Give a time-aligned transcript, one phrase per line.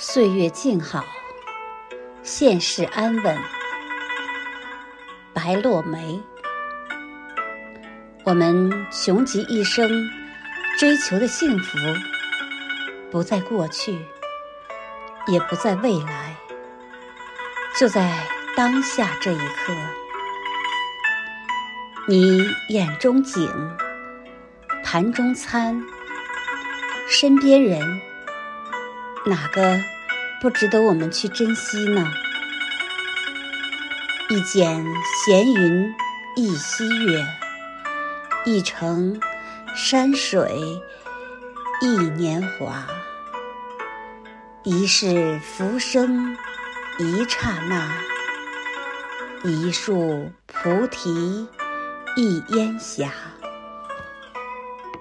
[0.00, 1.04] 岁月静好，
[2.22, 3.36] 现世安稳。
[5.34, 6.22] 白落梅，
[8.22, 9.90] 我们穷极一生
[10.78, 11.76] 追求的幸福，
[13.10, 13.98] 不在过去，
[15.26, 16.32] 也不在未来，
[17.76, 18.24] 就在
[18.56, 19.74] 当下这一刻。
[22.06, 23.50] 你眼中景，
[24.84, 25.82] 盘中餐，
[27.08, 28.00] 身边人。
[29.28, 29.78] 哪个
[30.40, 32.02] 不值得我们去珍惜呢？
[34.30, 34.82] 一剪
[35.26, 35.94] 闲云
[36.34, 37.26] 一溪月，
[38.46, 39.20] 一程
[39.76, 40.80] 山水
[41.82, 42.86] 一年华。
[44.62, 46.34] 一世浮生
[46.98, 47.86] 一刹那，
[49.44, 51.46] 一树菩提
[52.16, 53.10] 一烟霞。